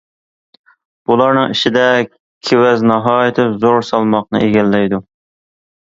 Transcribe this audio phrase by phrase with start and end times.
[1.11, 1.85] بۇلارنىڭ ئىچىدە
[2.49, 5.07] كېۋەز ناھايىتى زور سالماقنى ئىگىلەيدۇ.